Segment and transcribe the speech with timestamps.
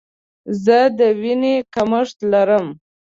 [0.63, 2.65] زه د ویني کمښت لرم.